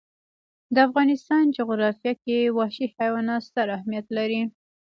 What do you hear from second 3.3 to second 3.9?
ستر